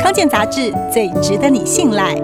[0.00, 2.16] 康健杂志最值得你信赖。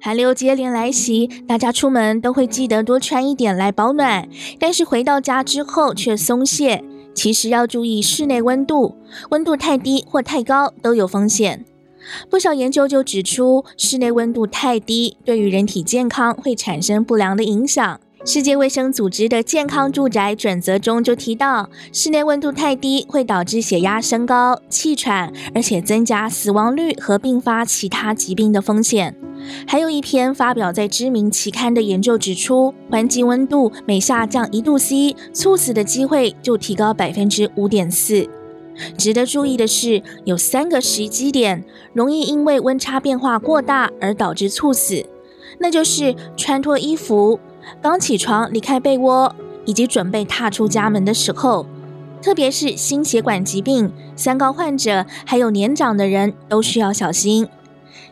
[0.00, 4.26] 寒流接连来袭，大家出门都会记得多穿一点来保暖，
[4.58, 6.82] 但是回到家之后却松懈。
[7.14, 8.96] 其实要注意室内温度，
[9.28, 11.66] 温度太低或太高都有风险。
[12.30, 18.00] 不少研究就指出，室内温度太低对于人体健康会产生不良的影响。
[18.24, 29.16] 世界卫生组织的健康住宅准则中就提到，室内温度太低会导致血压升高、气喘，而且增加死亡率和并发其他疾病的风险。
[29.66, 38.28] 还有一篇发表在知名期刊的研究指出，环境温度每下降一度 C，猝死的机会就提高百分之五点四。
[38.96, 45.04] 值得注意的是，有三个时机点容易因为温差变化过大而导致猝死，
[45.58, 47.40] 那就是穿脱衣服。
[47.80, 49.34] 刚起床离开被窝，
[49.64, 51.66] 以及准备踏出家门的时候，
[52.22, 57.48] 特别是心血管疾病、三高患者，还有年长的人都需要小心。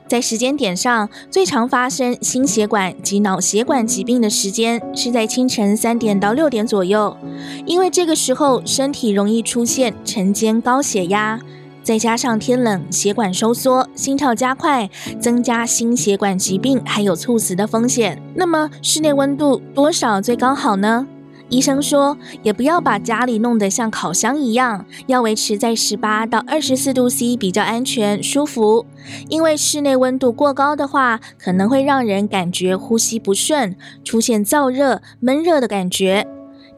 [0.08, 7.16] 在时间点上，最常发生心血管及脑血管疾病的时间是在清晨三点到六点左右，
[7.64, 11.38] 因为这个时候身体容易出现晨间高血压。
[11.82, 14.88] 再加上天冷，血管收缩，心跳加快，
[15.20, 18.22] 增加心血管疾病还有猝死的风险。
[18.34, 21.06] 那么室内温度多少最刚好呢？
[21.48, 28.86] 医生说，也不要把家里弄得像烤箱一样，要维持在十八到二十四度 C 比较安全舒服。
[29.28, 36.24] 因为室内温度过高的话，可能会让人感觉呼吸不顺，出现燥热、闷热的感觉。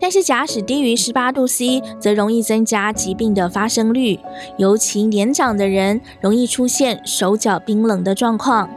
[0.02, 4.18] 但是，假使低于十八度 C，则容易增加疾病的发生率，
[4.58, 8.68] 尤其年长的人容易出现手脚冰冷的状况。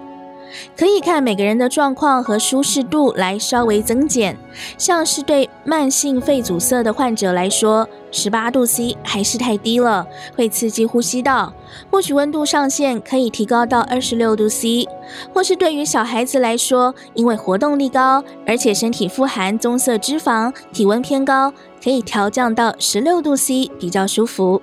[0.78, 4.38] 可以看每个人的状况和舒适度来稍微增减，
[4.78, 11.54] 像是对慢性肺阻塞的患者来说，十八度 C 还是太低了，会刺激呼吸道。
[11.92, 14.88] 或许温度上限可以提高到二十六度 C，
[15.34, 21.52] 或是对于小孩子来说，因为活动力高，而且身体富含棕色脂肪，体温偏高，
[21.84, 24.62] 可以调降到十六度 C，比较舒服。